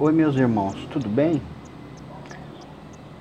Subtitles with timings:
[0.00, 1.42] Oi meus irmãos, tudo bem?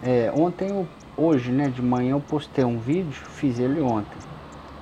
[0.04, 4.20] É, ontem, hoje, né, de manhã eu postei um vídeo, fiz ele ontem,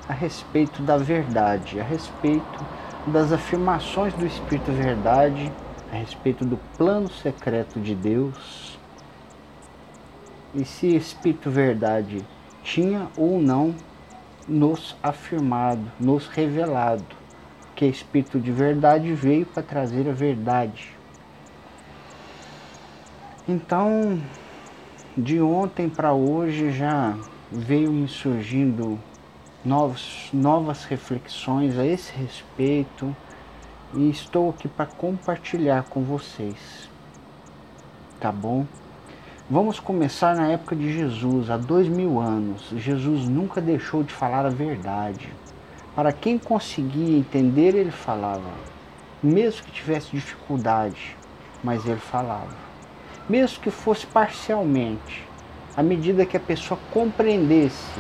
[0.06, 2.66] a respeito da verdade, a respeito
[3.08, 5.50] das afirmações do Espírito Verdade,
[5.90, 8.78] a respeito do plano secreto de Deus,
[10.54, 12.26] e se Espírito Verdade
[12.62, 13.74] tinha ou não
[14.46, 17.06] nos afirmado, nos revelado,
[17.74, 20.95] que Espírito de Verdade veio para trazer a verdade
[23.48, 24.20] então,
[25.16, 27.16] de ontem para hoje já
[27.52, 29.00] veio me surgindo
[29.64, 33.16] novos, novas reflexões a esse respeito
[33.94, 36.90] e estou aqui para compartilhar com vocês.
[38.20, 38.66] Tá bom?
[39.48, 42.74] Vamos começar na época de Jesus, há dois mil anos.
[42.76, 45.30] Jesus nunca deixou de falar a verdade.
[45.96, 48.50] Para quem conseguia entender, ele falava.
[49.22, 51.16] Mesmo que tivesse dificuldade,
[51.64, 52.65] mas ele falava
[53.28, 55.28] mesmo que fosse parcialmente,
[55.76, 58.00] à medida que a pessoa compreendesse,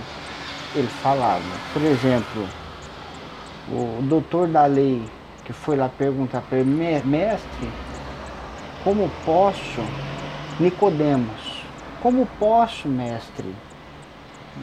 [0.75, 1.44] ele falava.
[1.73, 2.47] Por exemplo,
[3.69, 5.03] o doutor da lei
[5.44, 6.69] que foi lá perguntar para ele,
[7.05, 7.69] mestre,
[8.83, 9.81] como posso,
[10.59, 11.63] Nicodemos,
[12.02, 13.53] como posso, mestre,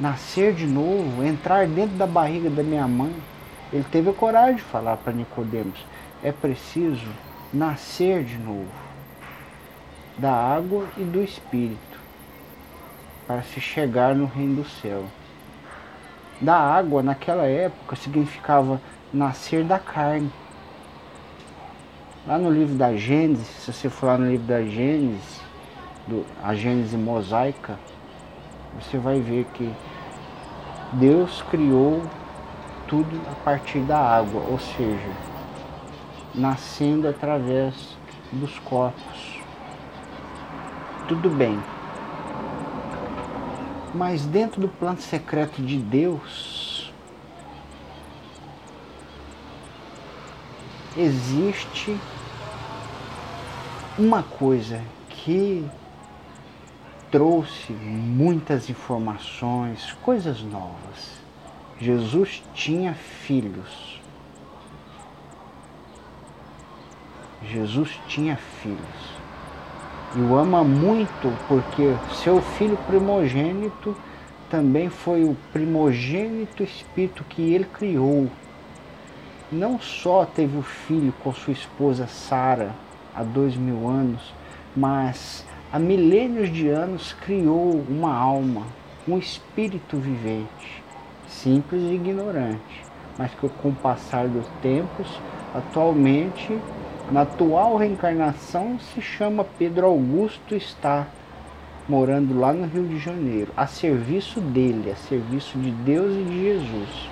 [0.00, 3.14] nascer de novo, entrar dentro da barriga da minha mãe?
[3.72, 5.84] Ele teve a coragem de falar para Nicodemos,
[6.22, 7.08] é preciso
[7.52, 8.91] nascer de novo
[10.18, 11.98] da água e do Espírito,
[13.26, 15.04] para se chegar no reino do céu.
[16.40, 18.80] Da água, naquela época, significava
[19.12, 20.30] nascer da carne.
[22.26, 25.40] Lá no livro da Gênesis, se você for lá no livro da Gênesis,
[26.06, 27.78] do, a Gênesis mosaica,
[28.80, 29.72] você vai ver que
[30.94, 32.02] Deus criou
[32.86, 35.10] tudo a partir da água, ou seja,
[36.34, 37.96] nascendo através
[38.32, 39.31] dos corpos
[41.08, 41.62] tudo bem.
[43.94, 46.92] Mas dentro do plano secreto de Deus,
[50.96, 51.98] existe
[53.98, 55.68] uma coisa que
[57.10, 61.20] trouxe muitas informações, coisas novas.
[61.78, 64.00] Jesus tinha filhos.
[67.42, 69.21] Jesus tinha filhos
[70.14, 73.96] e o ama muito porque seu filho primogênito
[74.50, 78.28] também foi o primogênito espírito que ele criou.
[79.50, 82.74] Não só teve o filho com sua esposa Sara
[83.14, 84.34] há dois mil anos,
[84.76, 88.66] mas há milênios de anos criou uma alma,
[89.08, 90.82] um espírito vivente,
[91.26, 92.84] simples e ignorante,
[93.16, 95.08] mas que com o passar dos tempos,
[95.54, 96.58] atualmente
[97.10, 101.06] na atual reencarnação se chama Pedro Augusto está
[101.88, 106.42] morando lá no Rio de Janeiro, a serviço dele, a serviço de Deus e de
[106.42, 107.10] Jesus.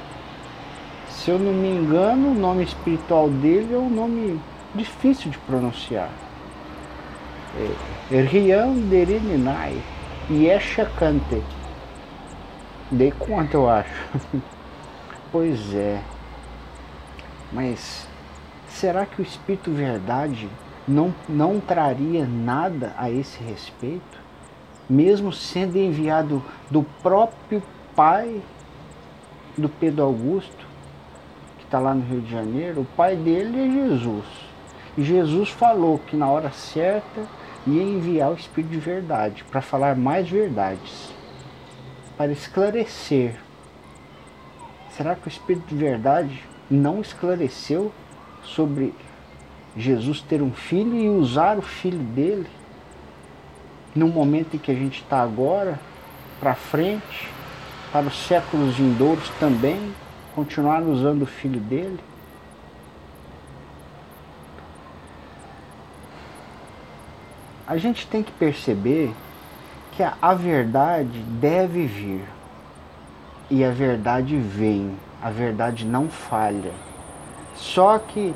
[1.09, 4.41] Se eu não me engano, o nome espiritual dele é um nome
[4.75, 6.09] difícil de pronunciar.
[8.11, 9.83] É Rian Derininai
[10.31, 11.43] Yeshakante.
[12.91, 14.09] Dei conta, eu acho.
[15.33, 16.01] pois é.
[17.53, 18.09] Mas
[18.80, 20.48] será que o Espírito Verdade
[20.88, 24.18] não, não traria nada a esse respeito?
[24.88, 27.62] Mesmo sendo enviado do próprio
[27.94, 28.41] pai
[29.56, 30.66] do Pedro Augusto,
[31.58, 34.24] que está lá no Rio de Janeiro, o pai dele é Jesus.
[34.97, 37.26] E Jesus falou que na hora certa
[37.66, 41.12] ia enviar o Espírito de Verdade para falar mais verdades,
[42.16, 43.36] para esclarecer.
[44.97, 47.92] Será que o Espírito de Verdade não esclareceu
[48.43, 48.95] sobre
[49.77, 52.47] Jesus ter um filho e usar o filho dele
[53.95, 55.78] no momento em que a gente está agora,
[56.39, 57.28] para frente,
[57.93, 59.93] para os séculos vindouros também,
[60.34, 61.99] continuar usando o filho dele.
[67.66, 69.13] A gente tem que perceber
[69.93, 72.25] que a, a verdade deve vir.
[73.51, 76.72] E a verdade vem, a verdade não falha.
[77.60, 78.34] Só que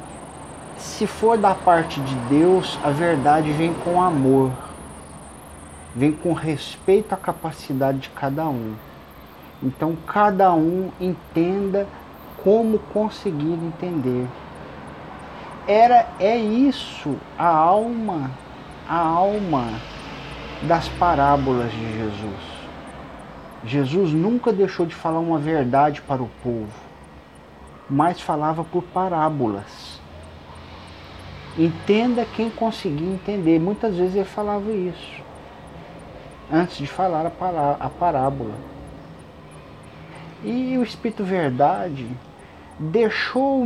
[0.76, 4.52] se for da parte de Deus, a verdade vem com amor,
[5.96, 8.74] vem com respeito à capacidade de cada um.
[9.62, 11.86] Então cada um entenda
[12.44, 14.28] como conseguir entender.
[15.66, 18.30] Era é isso a alma,
[18.86, 19.80] a alma
[20.62, 22.54] das parábolas de Jesus.
[23.64, 26.83] Jesus nunca deixou de falar uma verdade para o povo
[27.88, 30.00] mas falava por parábolas.
[31.56, 33.58] Entenda quem conseguir entender.
[33.58, 35.24] Muitas vezes ele falava isso
[36.52, 38.54] antes de falar a parábola.
[40.42, 42.08] E o Espírito Verdade
[42.78, 43.64] deixou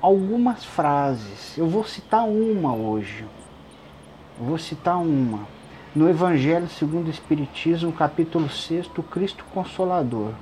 [0.00, 1.56] algumas frases.
[1.58, 3.26] Eu vou citar uma hoje.
[4.38, 5.40] Eu vou citar uma.
[5.94, 10.32] No Evangelho segundo o Espiritismo, capítulo 6, Cristo Consolador.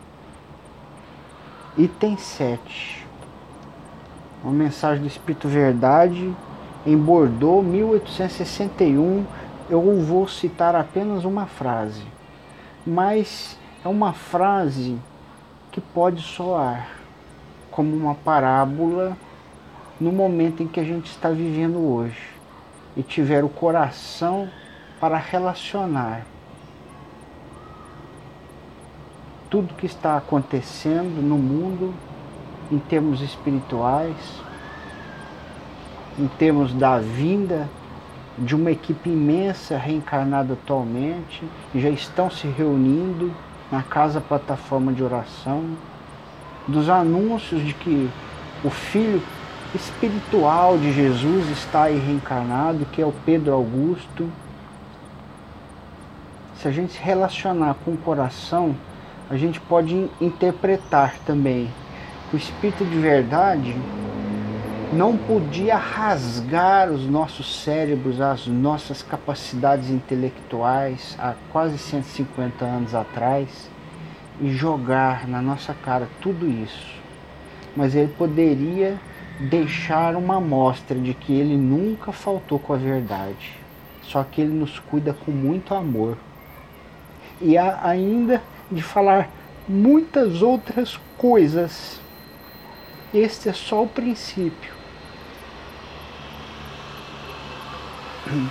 [1.77, 3.05] Item 7.
[4.45, 6.33] Uma mensagem do Espírito Verdade
[6.87, 9.25] em Bordeaux, 1861.
[9.69, 12.05] Eu vou citar apenas uma frase,
[12.87, 14.97] mas é uma frase
[15.73, 16.91] que pode soar
[17.73, 19.17] como uma parábola
[19.99, 22.23] no momento em que a gente está vivendo hoje
[22.97, 24.49] e tiver o coração
[25.01, 26.25] para relacionar
[29.55, 31.95] tudo que está acontecendo no mundo
[32.73, 34.17] em termos espirituais,
[36.19, 37.69] em termos da vinda
[38.37, 43.33] de uma equipe imensa reencarnada atualmente, já estão se reunindo
[43.71, 45.65] na casa plataforma de oração
[46.67, 48.11] dos anúncios de que
[48.65, 49.23] o Filho
[49.73, 54.29] espiritual de Jesus está aí reencarnado, que é o Pedro Augusto.
[56.57, 58.75] Se a gente se relacionar com o coração,
[59.35, 61.69] a gente pode interpretar também
[62.31, 63.75] que o Espírito de verdade
[64.93, 73.69] não podia rasgar os nossos cérebros, as nossas capacidades intelectuais há quase 150 anos atrás
[74.41, 76.95] e jogar na nossa cara tudo isso.
[77.77, 79.01] Mas ele poderia
[79.41, 83.59] deixar uma amostra de que ele nunca faltou com a verdade.
[84.01, 86.17] Só que ele nos cuida com muito amor.
[87.41, 88.41] E ainda
[88.75, 89.31] de falar
[89.69, 92.01] muitas outras coisas.
[93.13, 94.75] Este é só o princípio.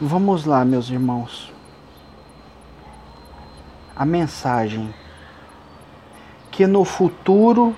[0.00, 1.56] Vamos lá, meus irmãos
[3.96, 4.94] a mensagem
[6.50, 7.74] que no futuro,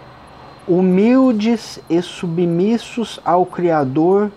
[0.67, 4.33] humildes e submissos ao Criador,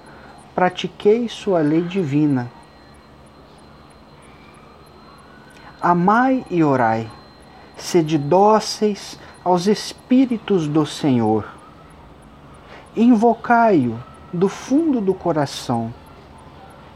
[0.54, 2.52] pratiquei sua lei divina.
[5.82, 7.10] Amai e orai,
[7.76, 11.46] sede dóceis aos Espíritos do Senhor.
[12.96, 13.98] Invocai-o
[14.32, 15.92] do fundo do coração,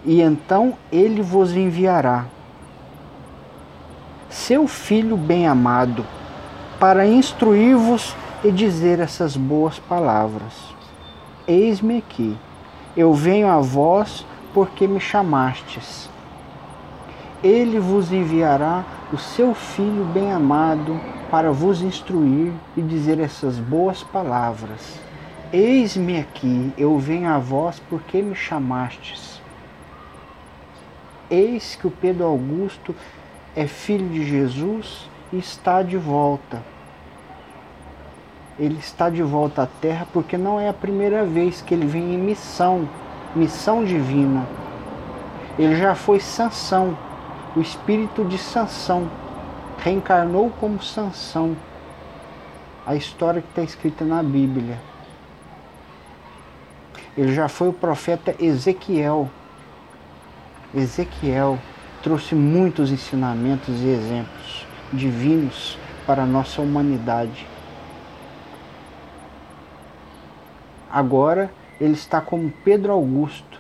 [0.04, 2.26] e então ele vos enviará
[4.30, 6.06] seu filho bem-amado,
[6.80, 10.54] para instruir-vos e dizer essas boas palavras.
[11.48, 12.38] Eis-me aqui,
[12.96, 16.10] eu venho a vós porque me chamastes.
[17.46, 18.84] Ele vos enviará
[19.14, 21.00] o seu filho bem-amado
[21.30, 25.00] para vos instruir e dizer essas boas palavras.
[25.54, 29.40] Eis-me aqui, eu venho a vós porque me chamastes.
[31.30, 32.96] Eis que o Pedro Augusto
[33.56, 36.64] é filho de Jesus e está de volta.
[38.58, 42.16] Ele está de volta à Terra porque não é a primeira vez que ele vem
[42.16, 42.90] em missão,
[43.36, 44.48] missão divina.
[45.60, 46.98] Ele já foi Sansão,
[47.56, 49.10] o espírito de Sansão,
[49.80, 51.56] reencarnou como Sansão.
[52.86, 54.80] A história que está escrita na Bíblia.
[57.18, 59.30] Ele já foi o profeta Ezequiel.
[60.74, 61.58] Ezequiel
[62.04, 67.48] trouxe muitos ensinamentos e exemplos divinos para a nossa humanidade.
[70.92, 73.55] Agora ele está como Pedro Augusto.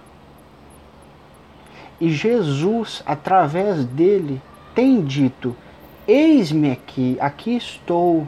[1.99, 4.41] E Jesus, através dele,
[4.73, 5.55] tem dito:
[6.07, 8.27] Eis-me aqui, aqui estou.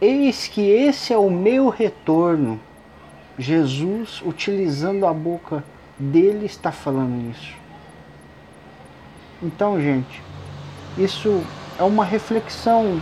[0.00, 2.60] Eis que esse é o meu retorno.
[3.38, 5.62] Jesus, utilizando a boca
[5.98, 7.54] dele, está falando isso.
[9.40, 10.20] Então, gente,
[10.96, 11.42] isso
[11.78, 13.00] é uma reflexão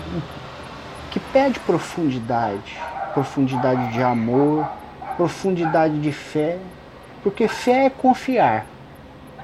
[1.11, 2.79] que pede profundidade,
[3.15, 4.69] profundidade de amor,
[5.17, 6.59] profundidade de fé,
[7.23, 8.67] porque fé é confiar.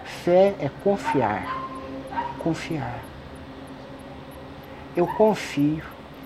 [0.05, 1.47] Fé é confiar.
[2.39, 3.01] Confiar.
[4.97, 5.85] Eu confio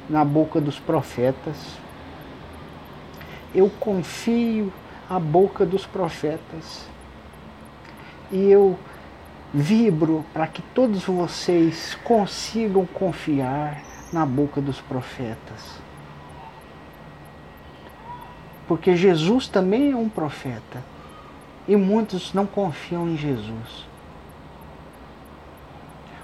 [0.09, 1.57] na boca dos profetas.
[3.55, 4.73] Eu confio
[5.09, 6.87] na boca dos profetas.
[8.31, 8.79] E eu
[9.59, 15.81] Vibro para que todos vocês consigam confiar na boca dos profetas.
[18.67, 20.83] Porque Jesus também é um profeta
[21.69, 23.87] e muitos não confiam em Jesus.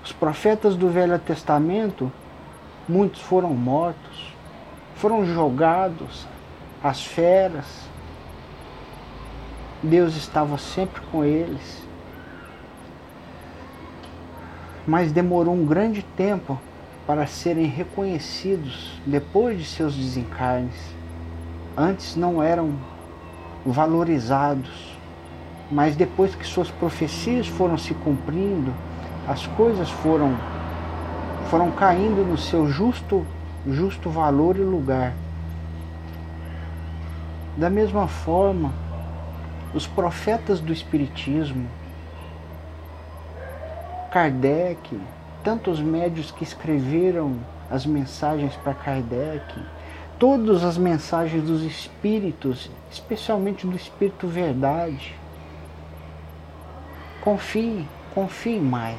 [0.04, 2.10] Os profetas do Velho Testamento,
[2.88, 4.34] muitos foram mortos,
[4.96, 6.26] foram jogados
[6.82, 7.88] às feras,
[9.82, 11.82] Deus estava sempre com eles.
[14.86, 16.58] Mas demorou um grande tempo
[17.06, 20.94] para serem reconhecidos depois de seus desencarnes.
[21.76, 22.74] Antes não eram
[23.66, 24.96] valorizados,
[25.72, 28.74] mas depois que suas profecias foram se cumprindo,
[29.26, 30.36] as coisas foram
[31.48, 33.26] foram caindo no seu justo
[33.66, 35.14] justo valor e lugar.
[37.56, 38.72] Da mesma forma,
[39.72, 41.66] os profetas do espiritismo,
[44.10, 45.00] Kardec,
[45.42, 47.36] tantos médios que escreveram
[47.70, 49.58] as mensagens para Kardec,
[50.18, 55.21] todas as mensagens dos espíritos, especialmente do espírito verdade.
[57.22, 58.98] Confie, confie mais.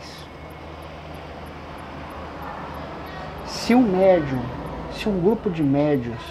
[3.45, 4.41] Se um médium,
[4.93, 6.21] se um grupo de médios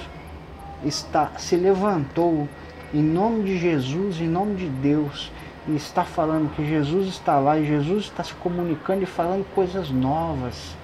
[0.83, 2.49] está se levantou
[2.95, 5.31] em nome de Jesus, em nome de Deus,
[5.69, 9.91] e está falando que Jesus está lá e Jesus está se comunicando e falando coisas
[9.91, 10.75] novas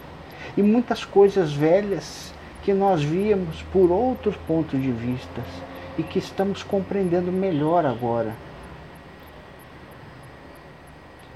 [0.58, 5.40] e muitas coisas velhas que nós víamos por outros pontos de vista
[5.96, 8.47] e que estamos compreendendo melhor agora.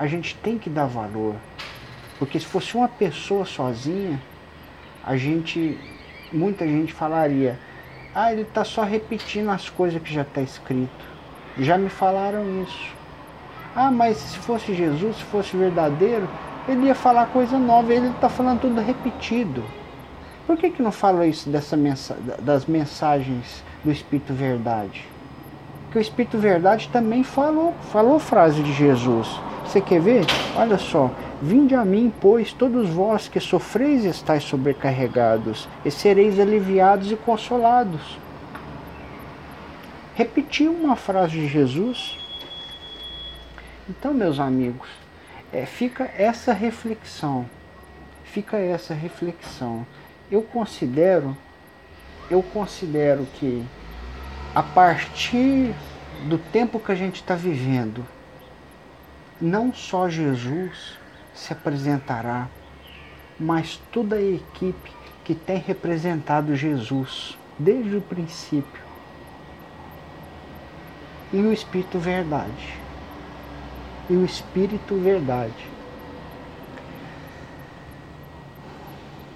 [0.02, 1.36] A gente tem que dar valor,
[2.18, 4.20] porque se fosse uma pessoa sozinha,
[5.06, 5.78] a gente,
[6.32, 7.56] muita gente falaria,
[8.12, 11.04] ah, ele está só repetindo as coisas que já está escrito.
[11.56, 12.90] Já me falaram isso.
[13.76, 16.28] Ah, mas se fosse Jesus, se fosse verdadeiro,
[16.66, 19.62] ele ia falar coisa nova, ele está falando tudo repetido.
[20.48, 25.06] Por que, que não fala isso dessa mensa das mensagens do Espírito Verdade?
[25.92, 29.40] Que o Espírito Verdade também falou, falou frase de Jesus.
[29.72, 30.26] Você quer ver?
[30.54, 31.10] Olha só.
[31.40, 38.18] Vinde a mim, pois, todos vós que sofreis estáis sobrecarregados, e sereis aliviados e consolados.
[40.14, 42.22] Repetiu uma frase de Jesus
[43.88, 44.88] então, meus amigos,
[45.52, 47.44] é, fica essa reflexão,
[48.22, 49.84] fica essa reflexão.
[50.30, 51.36] Eu considero,
[52.30, 53.64] eu considero que
[54.54, 55.74] a partir
[56.28, 58.06] do tempo que a gente está vivendo,
[59.42, 60.96] não só Jesus
[61.34, 62.46] se apresentará,
[63.40, 64.92] mas toda a equipe
[65.24, 68.80] que tem representado Jesus desde o princípio.
[71.32, 72.78] E o Espírito Verdade.
[74.08, 75.66] E o Espírito Verdade.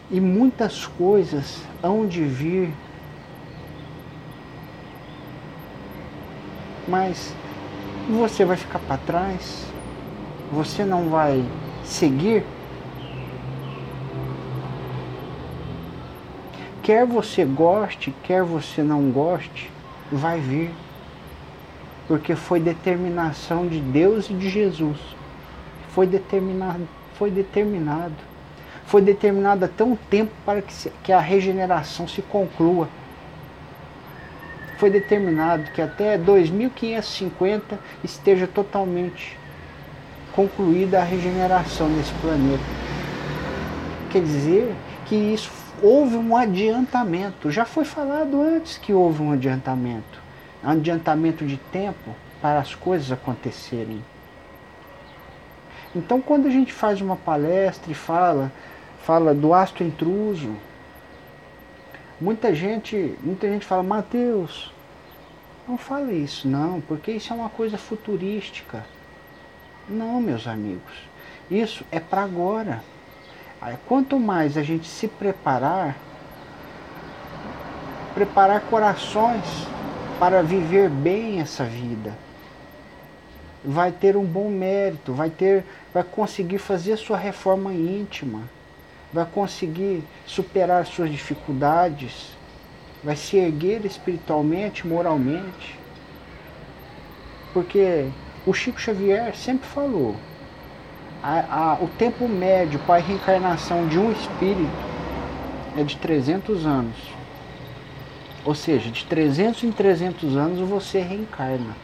[0.09, 2.73] E muitas coisas hão de vir,
[6.87, 7.35] mas
[8.09, 9.67] você vai ficar para trás,
[10.53, 11.45] você não vai
[11.85, 12.45] seguir.
[16.83, 19.71] Quer você goste, quer você não goste,
[20.11, 20.71] vai vir
[22.07, 24.99] porque foi determinação de Deus e de Jesus.
[25.91, 28.15] Foi determinado, foi determinado.
[28.87, 32.88] Foi determinado até um tempo para que, se, que a regeneração se conclua.
[34.79, 39.37] Foi determinado que até 2550 esteja totalmente
[40.37, 42.62] concluída a regeneração desse planeta.
[44.12, 44.73] Quer dizer
[45.07, 45.50] que isso
[45.83, 47.50] houve um adiantamento.
[47.50, 50.26] Já foi falado antes que houve um adiantamento
[50.66, 54.02] adiantamento de tempo para as coisas acontecerem.
[55.95, 58.52] Então, quando a gente faz uma palestra e fala,
[59.02, 60.55] fala do astro intruso,
[62.21, 64.73] muita gente, muita gente fala, Mateus,
[65.66, 68.85] não fale isso, não, porque isso é uma coisa futurística.
[69.88, 70.93] Não, meus amigos,
[71.49, 72.83] isso é para agora.
[73.87, 75.97] Quanto mais a gente se preparar,
[78.14, 79.45] preparar corações
[80.19, 82.14] para viver bem essa vida.
[83.64, 88.43] Vai ter um bom mérito, vai ter, vai conseguir fazer sua reforma íntima,
[89.12, 92.37] vai conseguir superar suas dificuldades,
[93.02, 95.78] vai se erguer espiritualmente, moralmente.
[97.52, 98.09] Porque
[98.47, 100.15] o Chico Xavier sempre falou,
[101.21, 104.71] a, a, o tempo médio para a reencarnação de um espírito
[105.76, 106.97] é de 300 anos.
[108.45, 111.76] Ou seja, de 300 em 300 anos você reencarna.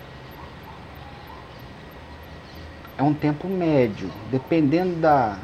[2.97, 5.37] É um tempo médio, dependendo da,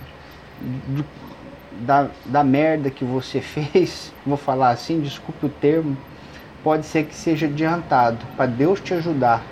[0.60, 1.04] do,
[1.80, 5.96] da, da merda que você fez, vou falar assim, desculpe o termo,
[6.62, 9.42] pode ser que seja adiantado, para Deus te ajudar.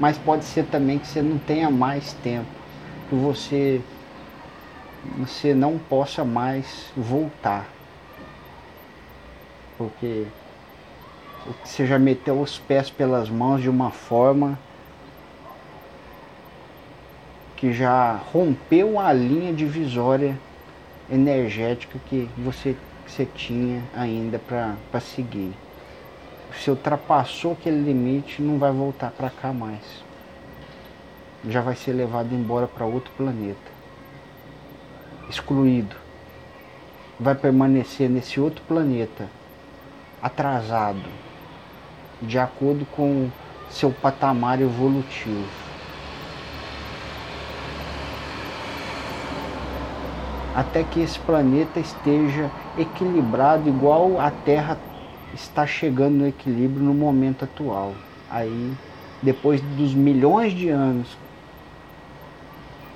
[0.00, 2.46] Mas pode ser também que você não tenha mais tempo,
[3.08, 3.80] que você,
[5.18, 7.66] você não possa mais voltar
[9.78, 10.26] porque
[11.64, 14.58] você já meteu os pés pelas mãos de uma forma
[17.56, 20.36] que já rompeu a linha divisória
[21.10, 22.76] energética que você,
[23.06, 25.52] que você tinha ainda para seguir.
[26.52, 30.02] Se ultrapassou aquele limite, não vai voltar para cá mais.
[31.48, 33.70] Já vai ser levado embora para outro planeta.
[35.28, 35.94] Excluído.
[37.20, 39.28] Vai permanecer nesse outro planeta
[40.22, 41.08] atrasado,
[42.20, 43.28] de acordo com
[43.70, 45.68] seu patamar evolutivo.
[50.54, 54.76] Até que esse planeta esteja equilibrado, igual a Terra
[55.34, 57.94] está chegando no equilíbrio no momento atual.
[58.30, 58.72] Aí,
[59.22, 61.16] depois dos milhões de anos,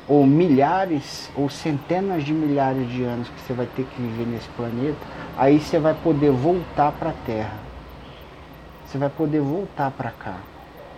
[0.08, 4.48] ou milhares, ou centenas de milhares de anos que você vai ter que viver nesse
[4.50, 4.98] planeta,
[5.36, 7.58] aí você vai poder voltar para a Terra.
[8.86, 10.36] Você vai poder voltar para cá.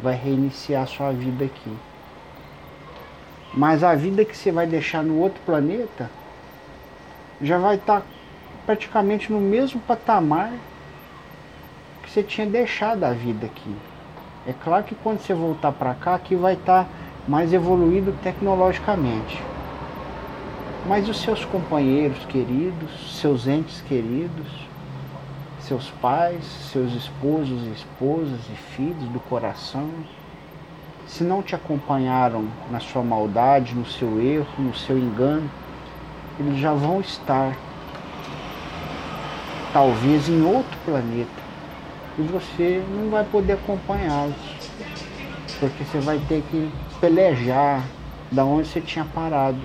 [0.03, 1.73] Vai reiniciar sua vida aqui.
[3.53, 6.11] Mas a vida que você vai deixar no outro planeta
[7.41, 8.07] já vai estar tá
[8.67, 10.53] praticamente no mesmo patamar
[12.15, 13.75] você tinha deixado a vida aqui.
[14.47, 16.91] É claro que quando você voltar para cá, aqui vai estar tá
[17.27, 19.43] mais evoluído tecnologicamente.
[20.87, 24.47] Mas os seus companheiros queridos, seus entes queridos,
[25.59, 29.91] seus pais, seus esposos e esposas e filhos do coração,
[31.09, 35.51] se não te acompanharam na sua maldade, no seu erro, no seu engano,
[36.39, 37.57] eles já vão estar
[39.73, 41.44] talvez em outro planeta
[42.19, 44.35] e você não vai poder acompanhá-los
[45.59, 47.85] porque você vai ter que pelejar
[48.31, 49.61] da onde você tinha parado.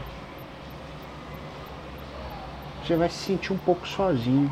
[2.83, 4.51] Você vai se sentir um pouco sozinho.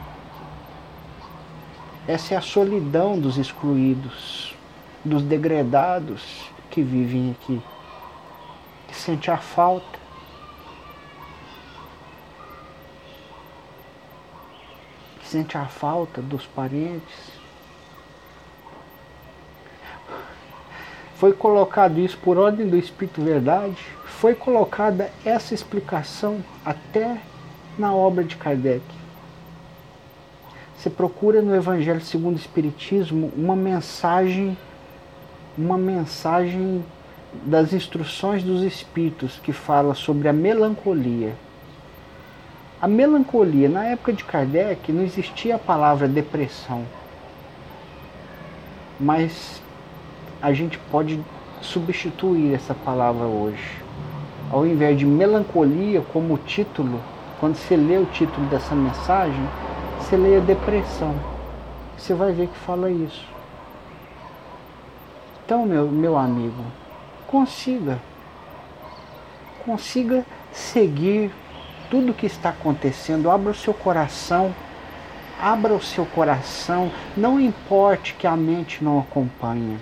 [2.08, 4.56] Essa é a solidão dos excluídos
[5.04, 7.62] dos degredados que vivem aqui
[8.88, 10.00] que sente a falta.
[15.24, 17.38] Sente a falta dos parentes.
[21.20, 27.18] Foi colocado isso por ordem do Espírito Verdade, foi colocada essa explicação até
[27.78, 28.84] na obra de Kardec.
[30.78, 34.58] Você procura no Evangelho segundo o Espiritismo uma mensagem,
[35.58, 36.86] uma mensagem
[37.46, 41.34] das instruções dos Espíritos que fala sobre a melancolia
[42.80, 46.86] a melancolia, na época de Kardec, não existia a palavra depressão.
[49.00, 49.62] Mas
[50.42, 51.20] a gente pode
[51.62, 53.82] substituir essa palavra hoje.
[54.52, 57.02] Ao invés de melancolia como título,
[57.40, 59.48] quando você lê o título dessa mensagem,
[60.00, 61.14] você lê a depressão.
[61.98, 63.26] Você vai ver que fala isso.
[65.46, 66.64] Então, meu, meu amigo,
[67.26, 68.00] consiga,
[69.66, 71.32] consiga seguir
[71.90, 74.54] tudo que está acontecendo, abra o seu coração,
[75.42, 79.78] abra o seu coração, não importe que a mente não acompanhe.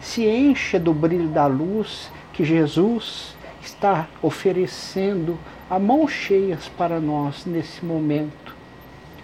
[0.00, 7.44] Se encha do brilho da luz que Jesus está oferecendo a mãos cheias para nós
[7.44, 8.56] nesse momento.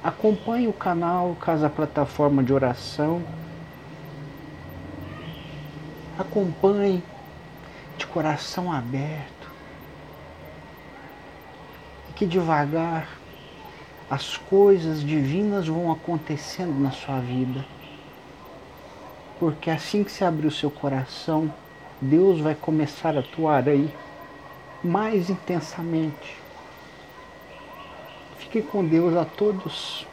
[0.04, 3.22] Acompanhe o canal Casa Plataforma de Oração.
[6.18, 7.02] Acompanhe
[7.98, 9.36] de coração aberto
[12.16, 13.08] que devagar
[14.10, 17.64] as coisas divinas vão acontecendo na sua vida.
[19.38, 21.52] Porque assim que se abrir o seu coração,
[22.00, 23.92] Deus vai começar a atuar aí
[24.82, 26.36] mais intensamente.
[28.38, 30.06] Fique com Deus a todos.